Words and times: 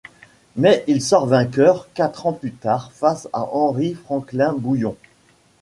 Mais 0.55 0.83
il 0.87 0.99
sort 0.99 1.27
vainqueur 1.27 1.87
quatre 1.93 2.25
ans 2.25 2.33
plus 2.33 2.53
tard 2.53 2.91
face 2.91 3.29
à 3.33 3.41
Henry 3.53 3.93
Franklin-Bouillon. 3.93 4.95